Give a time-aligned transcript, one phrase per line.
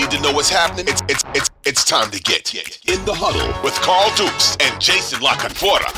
[0.00, 3.48] Need to know what's happening, it's, it's, it's, it's time to get in the huddle
[3.64, 5.90] with Carl Dukes and Jason La Canfora.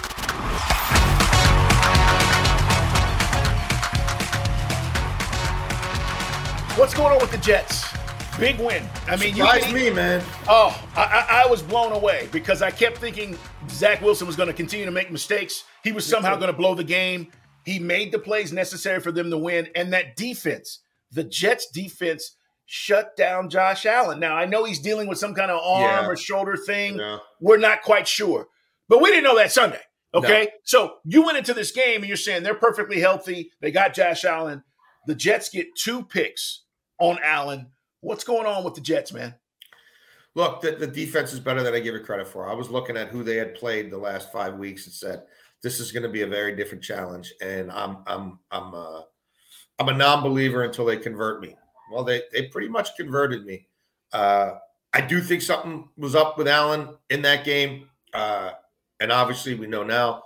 [6.79, 7.85] What's going on with the Jets?
[8.39, 8.83] Big win.
[9.07, 10.23] I mean, you Surprised can- me, man.
[10.49, 13.37] Oh, I, I, I was blown away because I kept thinking
[13.69, 15.65] Zach Wilson was going to continue to make mistakes.
[15.85, 17.31] He was somehow going to blow the game.
[17.67, 19.69] He made the plays necessary for them to win.
[19.75, 20.81] And that defense,
[21.13, 22.37] the Jets defense,
[22.73, 24.21] shut down Josh Allen.
[24.21, 26.07] Now, I know he's dealing with some kind of arm Yeah.
[26.07, 26.99] or shoulder thing.
[26.99, 27.19] Yeah.
[27.41, 28.47] We're not quite sure.
[28.89, 29.81] But we didn't know that Sunday.
[30.15, 30.51] Okay.
[30.63, 33.51] So you went into this game and you're saying they're perfectly healthy.
[33.61, 34.63] They got Josh Allen.
[35.09, 36.63] The Jets get two picks
[37.01, 37.73] on Allen.
[38.03, 39.35] What's going on with the Jets, man?
[40.37, 42.49] Look, the, the defense is better than I give it credit for.
[42.49, 45.23] I was looking at who they had played the last five weeks and said
[45.61, 47.33] this is going to be a very different challenge.
[47.43, 49.01] And I'm I'm I'm uh,
[49.81, 51.57] I'm a non-believer until they convert me.
[51.91, 53.67] Well, they they pretty much converted me.
[54.13, 54.53] Uh,
[54.93, 58.53] I do think something was up with Allen in that game, uh,
[59.01, 60.23] and obviously we know now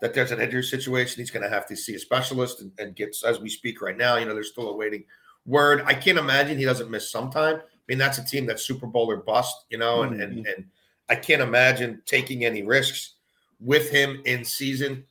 [0.00, 1.20] that there's an injury situation.
[1.20, 3.96] He's going to have to see a specialist and, and get as we speak right
[3.96, 4.16] now.
[4.16, 5.04] You know, they're still awaiting
[5.44, 5.82] word.
[5.86, 7.56] I can't imagine he doesn't miss sometime.
[7.56, 10.64] I mean, that's a team that's Super Bowl or bust, you know, and and and
[11.08, 13.14] I can't imagine taking any risks
[13.60, 15.04] with him in season.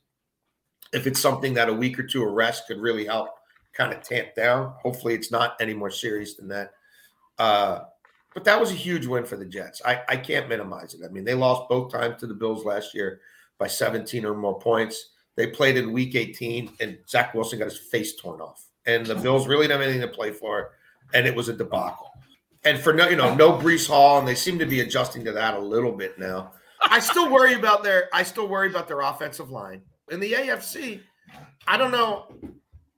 [0.92, 3.30] If it's something that a week or two of rest could really help
[3.76, 4.74] kind of tamped down.
[4.82, 6.72] Hopefully, it's not any more serious than that.
[7.38, 7.80] Uh,
[8.34, 9.80] but that was a huge win for the Jets.
[9.84, 11.00] I, I can't minimize it.
[11.04, 13.20] I mean, they lost both times to the Bills last year
[13.58, 15.10] by 17 or more points.
[15.36, 18.66] They played in week 18, and Zach Wilson got his face torn off.
[18.86, 20.72] And the Bills really didn't have anything to play for,
[21.14, 22.10] and it was a debacle.
[22.64, 25.32] And for no, you know, no Breece Hall, and they seem to be adjusting to
[25.32, 26.52] that a little bit now.
[26.82, 29.82] I still worry about their I still worry about their offensive line.
[30.10, 31.00] In the AFC,
[31.66, 32.26] I don't know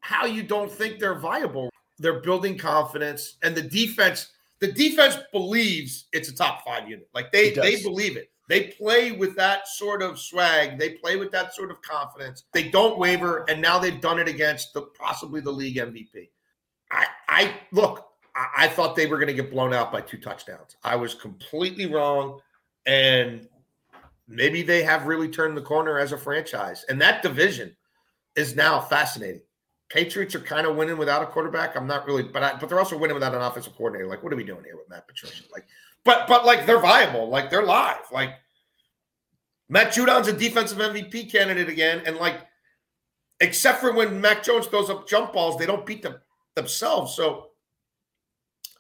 [0.09, 1.69] how you don't think they're viable.
[1.99, 7.11] They're building confidence, and the defense, the defense believes it's a top five unit.
[7.13, 8.31] Like they they believe it.
[8.49, 10.79] They play with that sort of swag.
[10.79, 12.45] They play with that sort of confidence.
[12.55, 16.31] They don't waver, and now they've done it against the possibly the league MVP.
[16.91, 18.07] I I look.
[18.35, 20.77] I, I thought they were going to get blown out by two touchdowns.
[20.85, 22.41] I was completely wrong,
[22.87, 23.47] and
[24.27, 26.87] maybe they have really turned the corner as a franchise.
[26.89, 27.77] And that division
[28.37, 29.43] is now fascinating.
[29.89, 31.77] Patriots are kind of winning without a quarterback.
[31.77, 34.07] I'm not really, but I, but they're also winning without an offensive coordinator.
[34.07, 35.45] Like, what are we doing here with Matt Patricia?
[35.51, 35.67] Like,
[36.05, 37.29] but but like they're viable.
[37.29, 38.05] Like they're live.
[38.13, 38.35] Like
[39.69, 42.47] Matt Judon's a defensive MVP candidate again, and like
[43.41, 46.17] except for when Mac Jones throws up jump balls, they don't beat them
[46.55, 47.15] themselves.
[47.15, 47.49] So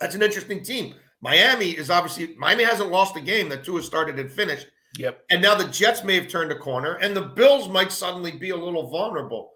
[0.00, 0.94] that's an interesting team.
[1.20, 4.66] Miami is obviously Miami hasn't lost a game that Tua has started and finished.
[4.96, 5.24] Yep.
[5.30, 8.50] And now the Jets may have turned a corner, and the Bills might suddenly be
[8.50, 9.52] a little vulnerable.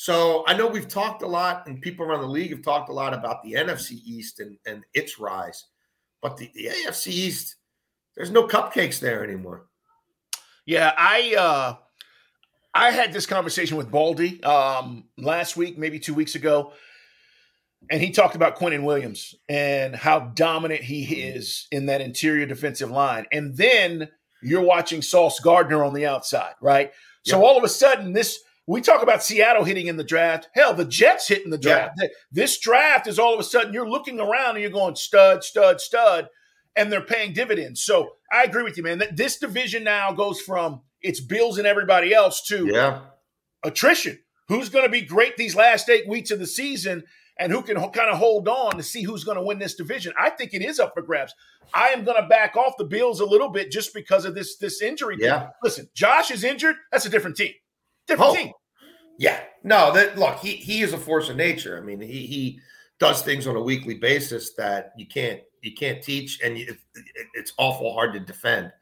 [0.00, 2.92] So I know we've talked a lot, and people around the league have talked a
[2.94, 5.66] lot about the NFC East and, and its rise.
[6.22, 7.56] But the, the AFC East,
[8.16, 9.66] there's no cupcakes there anymore.
[10.64, 11.74] Yeah, I uh
[12.72, 16.72] I had this conversation with Baldy um last week, maybe two weeks ago,
[17.90, 22.90] and he talked about Quinnen Williams and how dominant he is in that interior defensive
[22.90, 23.26] line.
[23.32, 24.08] And then
[24.42, 26.90] you're watching Sauce Gardner on the outside, right?
[27.22, 27.46] So Yep.
[27.46, 28.40] all of a sudden, this
[28.70, 30.48] we talk about Seattle hitting in the draft.
[30.54, 32.00] Hell, the Jets hitting the draft.
[32.30, 35.80] This draft is all of a sudden you're looking around and you're going stud, stud,
[35.80, 36.28] stud,
[36.76, 37.82] and they're paying dividends.
[37.82, 38.98] So I agree with you, man.
[38.98, 43.00] That this division now goes from it's Bills and everybody else to Yeah.
[43.64, 44.18] attrition.
[44.48, 47.04] Who's going to be great these last eight weeks of the season,
[47.38, 50.12] and who can kind of hold on to see who's going to win this division?
[50.18, 51.34] I think it is up for grabs.
[51.72, 54.56] I am going to back off the Bills a little bit just because of this
[54.58, 55.16] this injury.
[55.20, 55.50] Yeah.
[55.62, 56.76] Listen, Josh is injured.
[56.92, 57.52] That's a different team.
[58.06, 58.34] Different Oh.
[58.34, 58.52] team.
[59.20, 61.76] Yeah, no, that look, he he is a force of nature.
[61.76, 62.58] I mean, he he
[62.98, 67.26] does things on a weekly basis that you can't you can't teach, and you, it,
[67.34, 68.72] it's awful hard to defend.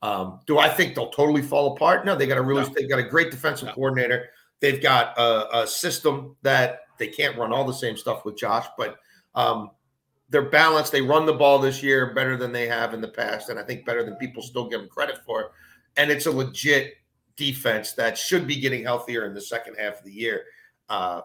[0.00, 2.06] Um, do I think they'll totally fall apart?
[2.06, 2.72] No, they got a really No.
[2.72, 3.74] they got a great defensive No.
[3.74, 4.26] coordinator.
[4.60, 8.66] They've got a, a, system that they can't run all the same stuff with Josh,
[8.78, 8.96] but
[9.34, 9.70] um,
[10.28, 10.92] they're balanced.
[10.92, 13.64] They run the ball this year better than they have in the past, and I
[13.64, 15.50] think better than people still give them credit for.
[15.96, 16.94] And it's a legit
[17.40, 20.44] defense that should be getting healthier in the second half of the year.
[20.90, 21.22] Uh,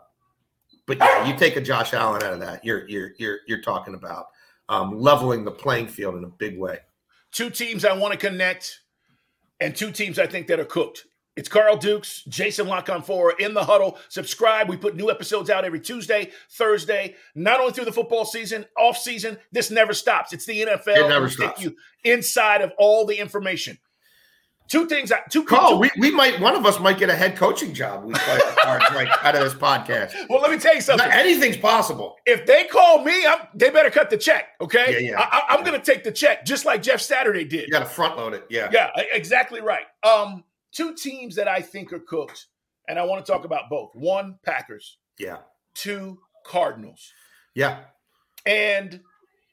[0.88, 3.96] but yeah, you take a Josh Allen out of that, you're you're you're you're talking
[3.96, 4.28] about
[4.70, 6.80] um, leveling the playing field in a big way.
[7.32, 8.80] Two teams I want to connect,
[9.60, 11.06] and two teams I think that are cooked.
[11.36, 13.98] It's Carl Dukes, Jason La Canfora in the huddle.
[14.08, 14.70] Subscribe.
[14.70, 18.98] We put new episodes out every Tuesday, Thursday, not only through the football season, off
[18.98, 19.38] season.
[19.52, 20.32] This never stops.
[20.32, 20.96] It's the NFL.
[20.96, 21.62] It never stops.
[21.62, 21.76] you
[22.06, 23.78] inside of all the information.
[24.68, 25.12] Two things.
[25.30, 25.44] Two.
[25.44, 25.72] Call.
[25.72, 26.40] Two, we, we might.
[26.40, 28.04] One of us might get a head coaching job.
[28.04, 30.14] We play cards right out of this podcast.
[30.28, 31.08] Well, let me tell you something.
[31.08, 32.16] Not, anything's possible.
[32.26, 34.50] If they call me, I'm, they better cut the check.
[34.60, 35.06] Okay.
[35.06, 35.20] Yeah, yeah.
[35.20, 37.68] I, am going to take the check just like Jeff Saturday did.
[37.68, 38.46] You got to front load it.
[38.50, 38.70] Yeah.
[38.72, 38.90] Yeah.
[39.12, 39.86] Exactly right.
[40.04, 42.48] Um, two teams that I think are cooked,
[42.88, 43.92] and I want to talk about both.
[43.94, 44.98] One, Packers.
[45.20, 45.38] Yeah.
[45.76, 47.12] Two, Cardinals.
[47.54, 47.82] Yeah.
[48.46, 49.02] And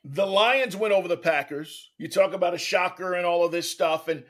[0.05, 1.91] the Lions went over the Packers.
[1.99, 4.25] You talk about a shocker and all of this stuff, and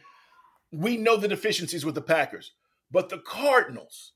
[0.72, 2.52] we know the deficiencies with the Packers,
[2.90, 4.12] but the Cardinals.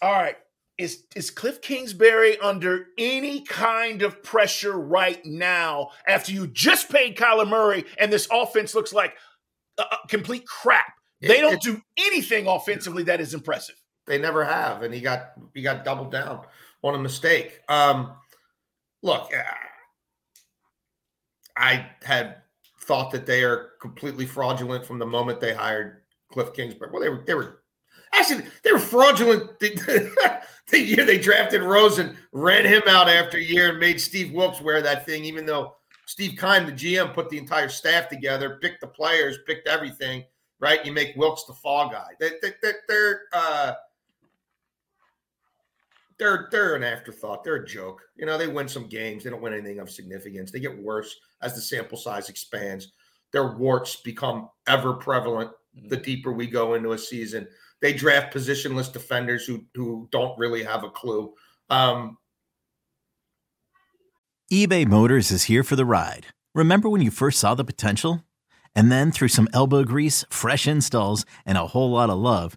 [0.00, 0.36] All right,
[0.78, 7.16] is is Cliff Kingsbury under any kind of pressure right now after you just paid
[7.16, 9.14] Kyler Murray and this offense looks like
[9.78, 10.94] a, a complete crap?
[11.20, 13.76] They don't do anything offensively that is impressive.
[14.06, 16.44] They never have, and he got he got doubled down
[16.82, 17.60] on a mistake.
[17.68, 18.14] Um,
[19.02, 19.30] look,
[21.56, 22.41] I had
[22.82, 26.02] thought that they are completely fraudulent from the moment they hired
[26.32, 26.90] Cliff Kingsbury.
[26.92, 27.62] Well, they were they were
[28.14, 33.42] actually they were fraudulent the, the year they drafted Rosen, ran him out after a
[33.42, 35.76] year, and made Steve Wilks wear that thing, even though
[36.06, 40.24] Steve Keim, the GM, put the entire staff together, picked the players, picked everything.
[40.58, 42.10] Right, you make Wilks the fall guy.
[42.20, 42.52] They, they,
[42.86, 43.72] they're uh,
[46.22, 47.42] they're they're an afterthought.
[47.42, 48.00] They're a joke.
[48.14, 49.24] You know, they win some games.
[49.24, 50.52] They don't win anything of significance.
[50.52, 52.92] They get worse as the sample size expands.
[53.32, 56.04] Their warts become ever prevalent the mm-hmm.
[56.04, 57.48] deeper we go into a season.
[57.80, 61.34] They draft positionless defenders who who don't really have a clue.
[61.70, 62.18] Um,
[64.52, 66.26] eBay Motors is here for the ride.
[66.54, 68.22] Remember when you first saw the potential?
[68.74, 72.56] And then through some elbow grease, fresh installs, and a whole lot of love,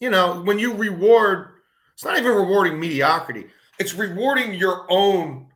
[0.00, 1.48] You know, when you reward,
[1.94, 3.46] it's not even rewarding mediocrity,
[3.78, 5.46] it's rewarding your own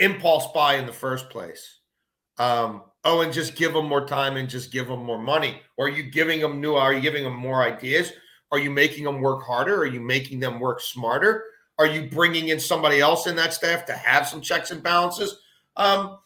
[0.00, 1.78] impulse buy in the first place.
[2.38, 5.60] Um, oh, and just give them more time and just give them more money.
[5.76, 6.74] Or are you giving them new?
[6.74, 8.12] Are you giving them more ideas?
[8.50, 9.80] Are you making them work harder?
[9.80, 11.44] Are you making them work smarter?
[11.78, 15.38] Are you bringing in somebody else in that staff to have some checks and balances?
[15.76, 16.18] Um,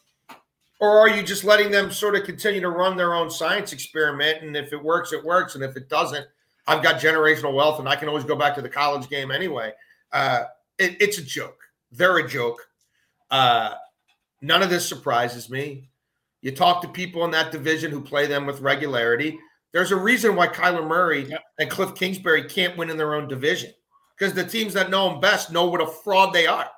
[0.81, 4.43] or are you just letting them sort of continue to run their own science experiment?
[4.43, 5.55] And if it works, it works.
[5.55, 6.27] And if it doesn't,
[6.67, 9.73] I've got generational wealth and I can always go back to the college game anyway.
[10.13, 10.45] Uh,
[10.79, 11.59] it, it's a joke.
[11.93, 12.67] They're a joke.
[13.31, 13.75] Uh,
[14.43, 15.89] none of this surprises me.
[16.43, 19.39] You talk to people in that division who play them with regularity.
[19.73, 21.43] There's a reason why Kyler Murray yep.
[21.59, 23.73] and Cliff Kingsbury can't win in their own division
[24.17, 26.71] because the teams that know them best know what a fraud they are.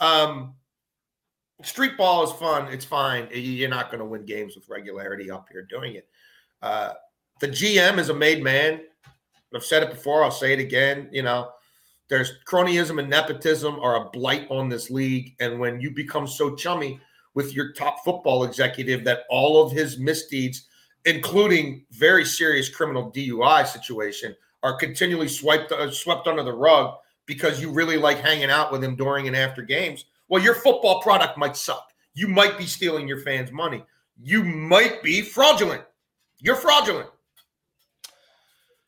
[0.00, 0.54] Um,
[1.62, 2.68] street ball is fun.
[2.72, 3.28] It's fine.
[3.32, 6.08] You're not going to win games with regularity up here doing it.
[6.60, 6.92] Uh,
[7.40, 8.80] the GM is a made man.
[9.54, 10.24] I've said it before.
[10.24, 11.08] I'll say it again.
[11.10, 11.50] You know,
[12.08, 15.34] there's cronyism and nepotism are a blight on this league.
[15.40, 17.00] And when you become so chummy
[17.34, 20.66] with your top football executive that all of his misdeeds,
[21.04, 27.60] including very serious criminal DUI situation, are continually swiped uh, swept under the rug because
[27.60, 30.06] you really like hanging out with him during and after games.
[30.28, 31.92] Well, your football product might suck.
[32.14, 33.84] You might be stealing your fans' money.
[34.20, 35.82] You might be fraudulent.
[36.40, 37.08] You're fraudulent.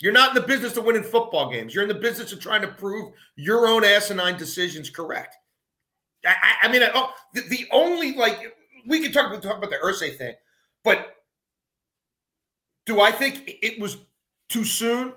[0.00, 1.75] You're not in the business of winning football games.
[1.75, 5.37] You're in the business of trying to prove your own asinine decisions correct.
[6.25, 8.54] I, I mean, I, oh, the, the, only like
[8.87, 10.35] we can talk, talk about the Irsay thing,
[10.85, 11.16] but
[12.87, 13.99] do I think it was
[14.49, 15.12] too soon?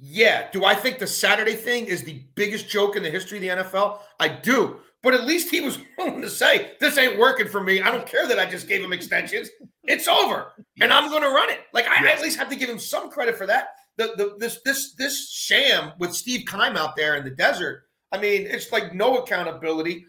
[0.00, 0.48] Yeah.
[0.52, 3.64] Do I think the Saturday thing is the biggest joke in the history of the
[3.64, 4.00] NFL?
[4.20, 4.80] I do.
[5.02, 7.80] But at least he was willing to say, this ain't working for me.
[7.80, 9.48] I don't care that I just gave him extensions.
[9.84, 10.52] It's over.
[10.80, 11.60] And I'm going to run it.
[11.72, 12.18] Like, I, yes.
[12.18, 13.68] at least have to give him some credit for that.
[13.96, 17.84] The, the, this this this sham with Steve Keim out there in the desert.
[18.12, 20.04] I mean, it's like no accountability.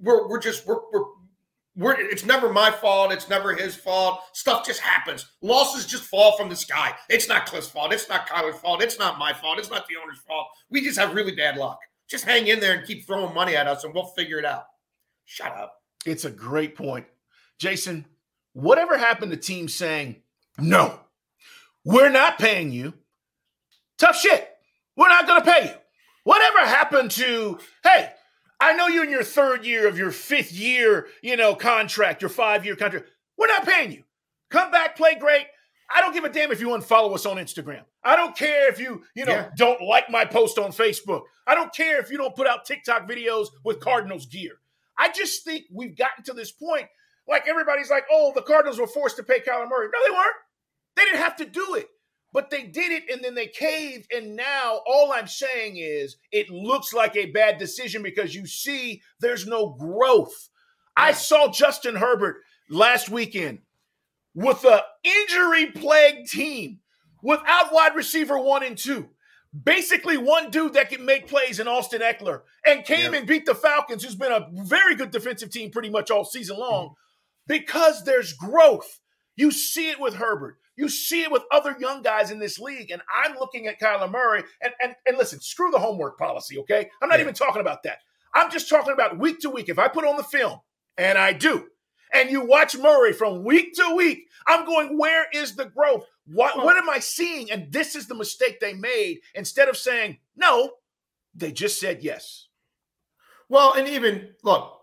[0.00, 1.06] We're we're just we're we're
[1.76, 3.12] we're, it's never my fault.
[3.12, 4.20] It's never his fault.
[4.32, 5.26] Stuff just happens.
[5.42, 6.92] Losses just fall from the sky.
[7.08, 7.92] It's not Cliff's fault.
[7.92, 8.82] It's not Kyler's fault.
[8.82, 9.58] It's not my fault.
[9.58, 10.46] It's not the owner's fault.
[10.70, 11.78] We just have really bad luck.
[12.08, 14.66] Just hang in there and keep throwing money at us, and we'll figure it out.
[15.24, 15.82] Shut up.
[16.06, 17.06] It's a great point,
[17.58, 18.06] Jason.
[18.52, 20.16] Whatever happened to teams saying
[20.58, 21.00] no,
[21.84, 22.94] we're not paying you?
[23.98, 24.48] Tough shit.
[24.96, 25.74] We're not going to pay you.
[26.24, 28.10] Whatever happened to hey?
[28.64, 32.30] I know you're in your third year of your fifth year, you know, contract, your
[32.30, 33.10] five year contract.
[33.36, 34.04] We're not paying you.
[34.48, 35.44] Come back, play great.
[35.94, 37.82] I don't give a damn if you unfollow us on Instagram.
[38.02, 39.50] I don't care if you, you know, yeah.
[39.54, 41.24] don't like my post on Facebook.
[41.46, 44.52] I don't care if you don't put out TikTok videos with Cardinals gear.
[44.96, 46.86] I just think we've gotten to this point.
[47.28, 49.88] Like everybody's like, oh, the Cardinals were forced to pay Kyler Murray.
[49.92, 50.36] No, they weren't.
[50.96, 51.88] They didn't have to do it.
[52.34, 54.12] But they did it and then they caved.
[54.12, 59.02] And now all I'm saying is it looks like a bad decision because you see
[59.20, 60.50] there's no growth.
[60.96, 62.38] I saw Justin Herbert
[62.68, 63.60] last weekend
[64.34, 66.80] with an injury plagued team
[67.22, 69.10] without wide receiver one and two.
[69.62, 73.18] Basically, one dude that can make plays in Austin Ekeler and came yeah.
[73.20, 76.58] and beat the Falcons, who's been a very good defensive team pretty much all season
[76.58, 76.94] long, mm-hmm.
[77.46, 78.98] because there's growth.
[79.36, 80.58] You see it with Herbert.
[80.76, 82.90] You see it with other young guys in this league.
[82.90, 84.42] And I'm looking at Kyler Murray.
[84.62, 86.90] And, and, and listen, screw the homework policy, okay?
[87.00, 87.22] I'm not yeah.
[87.22, 87.98] even talking about that.
[88.34, 89.68] I'm just talking about week to week.
[89.68, 90.58] If I put on the film,
[90.96, 91.66] and I do,
[92.12, 96.04] and you watch Murray from week to week, I'm going, where is the growth?
[96.26, 97.50] What, what am I seeing?
[97.50, 99.20] And this is the mistake they made.
[99.34, 100.70] Instead of saying no,
[101.34, 102.48] they just said yes.
[103.48, 104.80] Well, and even look,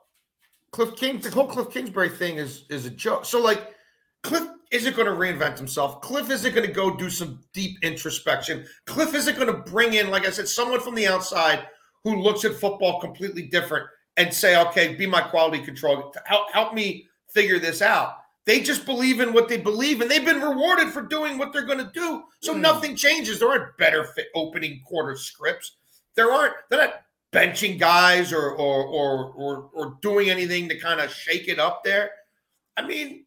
[0.71, 3.25] Cliff King, the whole Cliff Kingsbury thing is is a joke.
[3.25, 3.74] So like
[4.24, 6.01] Cliff isn't going to reinvent himself.
[6.01, 8.66] Cliff isn't going to go do some deep introspection.
[8.86, 11.68] Cliff isn't going to bring in, like I said, someone from the outside
[12.04, 13.88] who looks at football completely different
[14.18, 16.13] and say, okay, be my quality control.
[16.25, 18.16] Help, help me figure this out.
[18.46, 21.66] They just believe in what they believe, and they've been rewarded for doing what they're
[21.66, 22.24] going to do.
[22.42, 22.60] So mm.
[22.60, 23.40] nothing changes.
[23.40, 25.78] There aren't better fit opening quarter scripts.
[26.16, 26.56] There aren't.
[26.70, 27.01] They're not
[27.32, 31.84] benching guys or or or or, or doing anything to kind of shake it up
[31.84, 32.12] there.
[32.75, 33.25] I mean,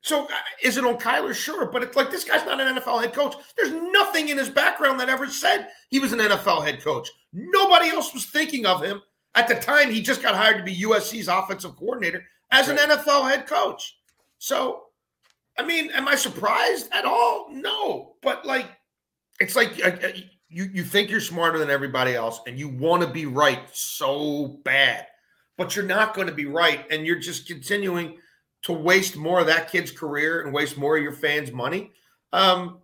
[0.00, 0.28] so uh,
[0.62, 1.34] is it on Kyler?
[1.34, 3.34] Sure, but it's like this guy's not an NFL head coach.
[3.56, 7.08] There's nothing in his background that ever said he was an NFL head coach.
[7.32, 9.02] Nobody else was thinking of him
[9.34, 9.90] at the time.
[9.90, 13.98] He just got hired to be USC's offensive coordinator as an NFL head coach.
[14.38, 14.84] So,
[15.58, 17.48] I mean, am I surprised at all?
[17.50, 18.66] No, but like,
[19.40, 20.12] it's like uh, uh,
[20.48, 24.60] you you think you're smarter than everybody else, and you want to be right so
[24.64, 25.06] bad,
[25.56, 28.16] but you're not going to be right, and you're just continuing
[28.62, 31.92] to waste more of that kid's career and waste more of your fans' money.
[32.32, 32.78] Um,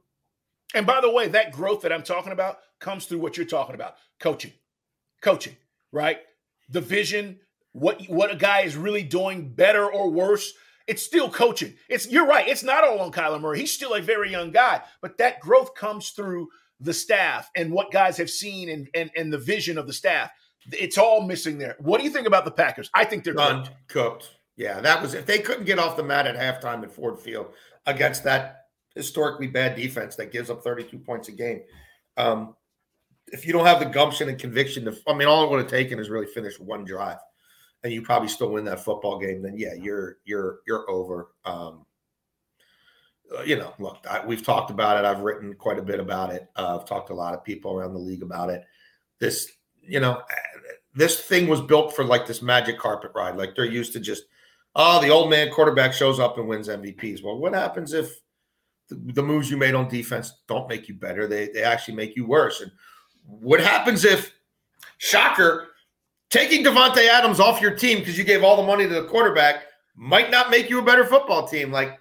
[0.74, 3.74] and by the way, that growth that I'm talking about comes through what you're talking
[3.74, 4.52] about coaching,
[5.22, 5.56] coaching,
[5.92, 6.18] right?
[6.68, 7.40] The vision,
[7.72, 10.52] what what a guy is really doing better or worse.
[10.86, 11.74] It's still coaching.
[11.88, 12.46] It's you're right.
[12.46, 13.60] It's not all on Kyler Murray.
[13.60, 16.48] He's still a very young guy, but that growth comes through
[16.80, 20.30] the staff and what guys have seen and and, and the vision of the staff.
[20.72, 21.76] It's all missing there.
[21.78, 22.90] What do you think about the Packers?
[22.94, 23.70] I think they're cooked.
[23.88, 24.30] cooked.
[24.56, 27.48] Yeah, that was if they couldn't get off the mat at halftime at Ford Field
[27.86, 31.62] against that historically bad defense that gives up 32 points a game.
[32.16, 32.54] Um,
[33.28, 35.70] if you don't have the gumption and conviction to, I mean, all it would have
[35.70, 37.18] taken is really finish one drive,
[37.82, 39.42] and you probably still win that football game.
[39.42, 41.30] Then yeah, you're you're you're over.
[41.44, 41.86] Um,
[43.36, 45.06] uh, you know, look, I, we've talked about it.
[45.06, 46.48] I've written quite a bit about it.
[46.54, 48.64] Uh, I've talked to a lot of people around the league about it.
[49.18, 50.22] This, you know,
[50.94, 53.36] this thing was built for like this magic carpet ride.
[53.36, 54.24] Like they're used to just
[54.74, 57.22] oh, the old man quarterback shows up and wins MVPs.
[57.22, 58.20] Well, what happens if
[58.88, 61.26] the, the, moves you made on defense don't make you better?
[61.26, 62.60] They they actually make you worse.
[62.60, 62.70] And
[63.26, 64.32] what happens if,
[64.98, 65.68] shocker,
[66.30, 69.64] taking Davante Adams off your team because you gave all the money to the quarterback
[69.96, 71.70] might not make you a better football team.
[71.70, 71.98] Like,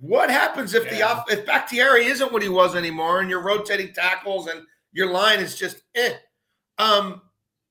[0.00, 0.94] what happens if Yeah.
[0.94, 4.62] the off, if Bakhtiari isn't what he was anymore, and you're rotating tackles and
[4.92, 6.14] your line is just eh?
[6.78, 7.22] Um,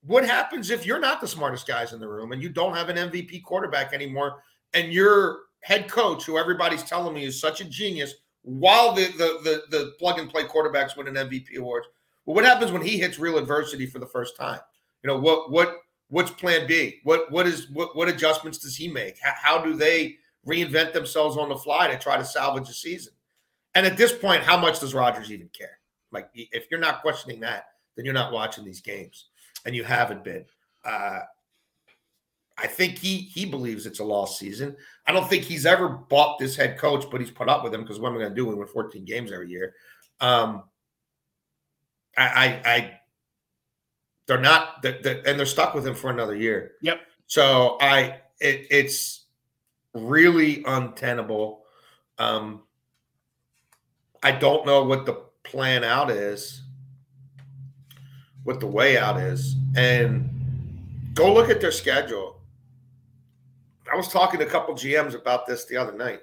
[0.08, 2.90] what happens if you're not the smartest guys in the room and you don't have
[2.90, 4.42] an MVP quarterback anymore,
[4.74, 9.40] and your head coach, who everybody's telling me is such a genius, while the the
[9.44, 11.84] the, the plug and play quarterbacks win an MVP award?
[12.26, 14.60] Well, what happens when he hits real adversity for the first time?
[15.04, 15.78] You know what what
[16.10, 17.00] what's Plan B?
[17.04, 19.18] What what is what what adjustments does he make?
[19.22, 23.14] How, how do they reinvent themselves on the fly to try to salvage a season?
[23.76, 25.80] And at this point, how much does Rodgers even care?
[26.12, 29.26] Like, if you're not questioning that, then you're not watching these games,
[29.68, 30.46] and you haven't been.
[30.84, 31.20] Uh,
[32.58, 34.76] I think he he believes it's a lost season.
[35.06, 37.82] I don't think he's ever bought this head coach, but he's put up with him
[37.82, 38.48] because what am I going to do?
[38.48, 39.76] We win 14 games every year.
[40.22, 40.64] Um,
[42.18, 43.00] I, I, I
[44.26, 46.72] they're not, they're, they're- and they're stuck with him for another year.
[46.82, 47.00] Yep.
[47.28, 49.26] So I, it, it's
[49.94, 51.64] really untenable.
[52.18, 52.64] Um,
[54.24, 56.64] I don't know what the plan out is,
[58.48, 60.30] what the way out is, and
[61.14, 62.40] go look at their schedule.
[63.92, 66.22] I was talking to a couple GMs about this the other night.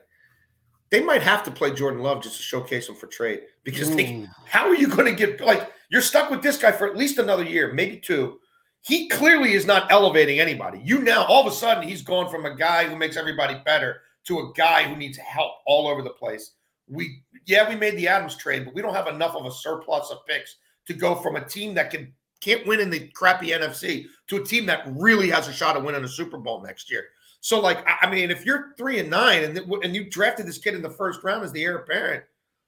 [0.89, 4.05] They might have to play Jordan Love just to showcase him for trade because they,
[4.05, 4.29] mm.
[4.47, 7.19] how are you going to get like you're stuck with this guy for at least
[7.19, 8.39] another year, maybe two.
[8.81, 10.81] He clearly is not elevating anybody.
[10.83, 14.01] You now all of a sudden he's gone from a guy who makes everybody better
[14.25, 16.53] to a guy who needs help all over the place.
[16.89, 20.11] We yeah, we made the Adams trade, but we don't have enough of a surplus
[20.11, 24.07] of picks to go from a team that can can't win in the crappy NFC
[24.29, 27.07] to a team that really has a shot of winning a Super Bowl next year.
[27.41, 30.75] So, like, I- mean, if you're three and nine and and you drafted this kid
[30.75, 32.25] in the first round as the heir apparent,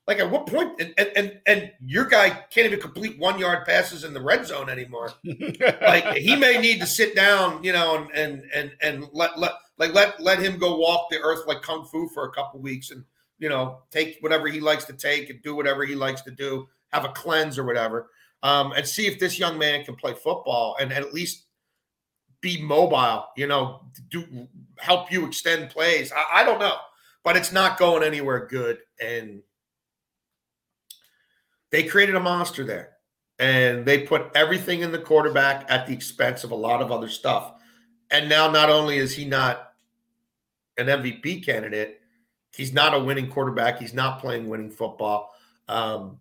[0.07, 0.53] like, at what?
[0.81, 4.47] And and and, and your guy can't even complete one yard passes in the red
[4.47, 5.13] zone anymore.
[5.25, 9.53] like, he may need to sit down, you know, and and and and let let
[9.79, 12.91] like let let him go walk the earth like kung fu for a couple weeks
[12.91, 13.05] and
[13.39, 16.67] you know take whatever he likes to take and do whatever he likes to do,
[16.97, 18.11] have a cleanse or whatever,
[18.43, 21.45] um, and see if this young man can play football and, at least
[22.41, 26.13] be mobile, you know, do help you extend plays.
[26.13, 26.77] I, I don't know,
[27.25, 28.79] but it's not going anywhere good.
[29.01, 29.43] And
[31.71, 32.93] they created a monster there.
[33.39, 37.09] And they put everything in the quarterback at the expense of a lot of other
[37.09, 37.53] stuff.
[38.11, 39.73] And now not only is he not
[40.79, 42.01] an MVP candidate,
[42.55, 43.79] he's not a winning quarterback.
[43.79, 45.35] He's not playing winning football.
[45.69, 46.19] Um,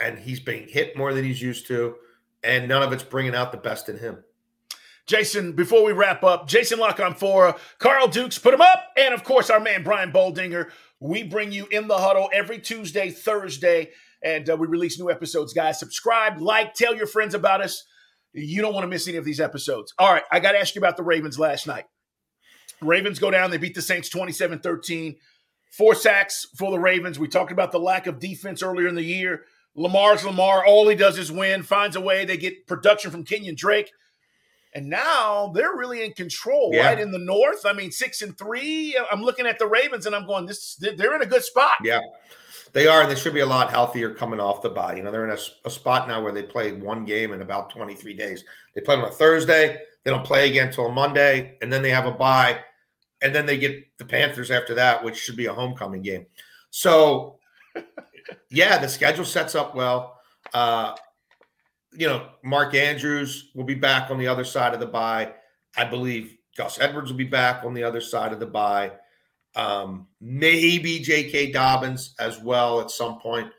[0.00, 1.96] and he's being hit more than he's used to.
[2.42, 4.24] And none of it's bringing out the best in him.
[5.06, 9.24] Jason, before we wrap up, Jason La Canfora, Carl Dukes, put him up, and of
[9.24, 10.70] course, our man Brian Baldinger.
[11.00, 13.90] We bring you in the huddle every Tuesday, Thursday,
[14.22, 15.52] and uh, we release new episodes.
[15.52, 17.84] Guys, subscribe, like, tell your friends about us.
[18.32, 19.92] You don't want to miss any of these episodes.
[19.98, 21.86] All right, I got to ask you about the Ravens last night.
[22.80, 25.16] Ravens go down, they beat the Saints 27 13.
[25.72, 27.18] Four sacks for the Ravens.
[27.18, 29.44] We talked about the lack of defense earlier in the year.
[29.74, 30.64] Lamar's Lamar.
[30.66, 32.24] All he does is win, finds a way.
[32.24, 33.90] They get production from Kenyan Drake.
[34.72, 36.86] And now they're really in control, Yeah.
[36.86, 37.00] right?
[37.00, 37.66] In the North.
[37.66, 38.96] I mean, six and three.
[39.10, 41.72] I'm looking at the Ravens and I'm going, this they're in a good spot.
[41.82, 42.00] Yeah,
[42.72, 44.94] they are, and they should be a lot healthier coming off the bye.
[44.94, 48.14] You know, they're in a spot now where they played one game in about 23
[48.14, 48.44] days.
[48.74, 52.06] They play on a Thursday, they don't play again until Monday, and then they have
[52.06, 52.60] a bye,
[53.22, 56.26] and then they get the Panthers after that, which should be a homecoming game.
[56.70, 57.40] So,
[58.50, 60.18] yeah, the schedule sets up well.
[60.52, 60.94] Uh,
[61.92, 65.32] you know, Mark Andrews will be back on the other side of the bye.
[65.76, 68.92] I believe Gus Edwards will be back on the other side of the bye
[69.56, 71.52] um, maybe J.K.
[71.52, 73.50] Dobbins as well at some point.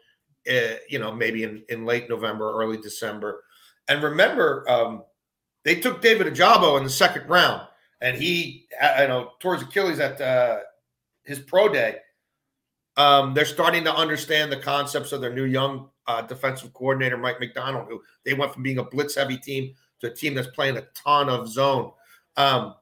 [0.50, 3.44] Uh, you know, maybe in, in late November, early December.
[3.88, 5.04] And remember, um,
[5.64, 7.62] they took David Ojabo in the second round,
[8.02, 10.60] and he, uh, you know, towards Achilles at uh,
[11.24, 11.98] his pro day.
[12.98, 17.40] Um, they're starting to understand the concepts of their new young uh, defensive coordinator, Mike
[17.40, 20.78] Macdonald, who they went from being a blitz heavy team to a team that's playing
[20.78, 21.92] a ton of zone.
[22.38, 22.76] Um,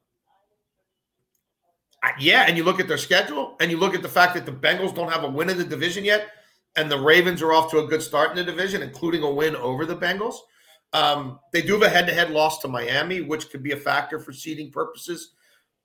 [2.19, 4.51] yeah, and you look at their schedule and you look at the fact that the
[4.51, 6.29] Bengals don't have a win in the division yet,
[6.75, 9.55] and the Ravens are off to a good start in the division, including a win
[9.55, 10.35] over the Bengals.
[10.93, 14.33] Um, they do have a head-to-head loss to Miami, which could be a factor for
[14.33, 15.33] seeding purposes.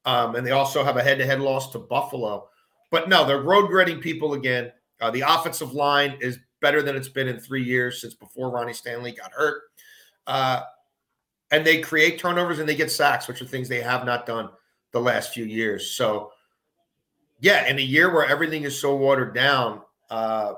[0.05, 2.49] Um, and they also have a head-to-head loss to Buffalo.
[2.95, 4.71] But no, they're road grading people again.
[5.01, 8.73] Uh, the offensive line is better than it's been in three years since before Ronnie
[8.73, 9.63] Stanley got hurt.
[10.29, 10.61] Uh,
[11.51, 14.49] and they create turnovers and they get sacks, which are things they have not done
[14.93, 15.91] the last few years.
[15.91, 16.31] So,
[17.41, 20.53] yeah, in a year where everything is so watered down, uh,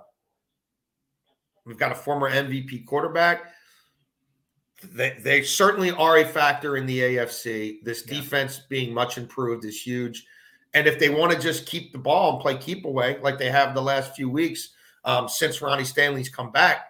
[1.65, 3.47] we've got a former MVP quarterback.
[4.93, 7.83] they, they certainly are a factor in the AFC.
[7.83, 8.21] This Yeah.
[8.21, 10.27] defense being much improved is huge.
[10.77, 13.51] And if they want to just keep the ball and play keep away like they
[13.51, 14.75] have the last few weeks
[15.07, 16.89] um, since Ronnie Stanley's come back,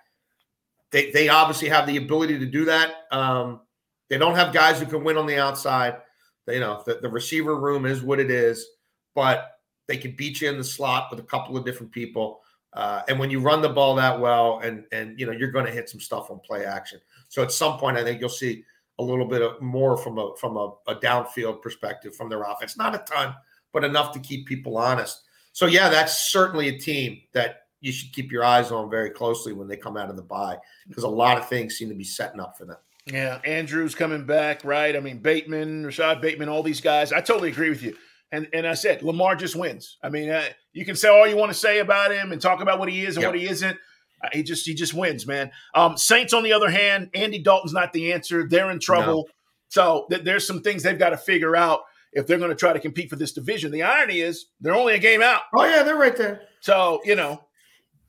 [0.91, 3.07] they, they obviously have the ability to do that.
[3.13, 3.61] Um,
[4.09, 5.99] they don't have guys who can win on the outside.
[6.47, 8.67] They, you know, the, the receiver room is what it is,
[9.15, 9.53] but
[9.87, 12.41] they can beat you in the slot with a couple of different people.
[12.73, 15.65] Uh, and when you run the ball that well, and and you know you're going
[15.65, 17.01] to hit some stuff on play action.
[17.29, 18.65] So at some point, I think you'll see
[18.99, 22.77] a little bit of more from a from a, a downfield perspective from their offense.
[22.77, 23.35] Not a ton,
[23.77, 25.21] but enough to keep people honest.
[25.53, 29.53] So yeah, that's certainly a team that you should keep your eyes on very closely
[29.53, 30.57] when they come out of the bye
[30.89, 32.79] because a lot of things seem to be setting up for them.
[33.05, 34.97] Yeah, Andrews coming back, right?
[34.97, 37.13] I mean, Bateman, Rashod Bateman, all these guys.
[37.13, 37.95] I totally agree with you.
[38.33, 39.99] And and I said Lamar just wins.
[40.03, 42.63] I mean, uh, you can say all you want to say about him and talk
[42.63, 43.31] about what he is and Yep.
[43.33, 43.77] what he isn't.
[44.25, 45.51] Uh, he just he just wins, man.
[45.75, 48.49] Um, Saints, on the other hand, Andy Dalton's not the answer.
[48.49, 49.29] They're in trouble.
[49.69, 51.81] So th- there's some things they've got to figure out
[52.17, 53.71] if they're going to try to compete for this division.
[53.71, 55.43] The irony is they're only a game out.
[55.55, 56.41] Oh yeah, they're right there.
[56.61, 57.43] So, you know,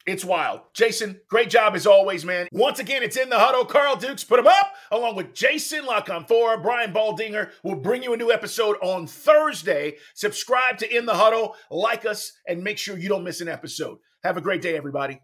[0.05, 0.61] it's wild.
[0.73, 2.47] Jason, great job as always, man.
[2.53, 3.65] Once again, it's in the huddle.
[3.65, 6.63] Carl Dukes put him up along with Jason La Canfora.
[6.63, 9.97] Brian Baldinger We'll bring you a new episode on Thursday.
[10.15, 13.97] Subscribe to In the Huddle, like us, and make sure you don't miss an episode.
[14.23, 15.19] Have a great day, everybody.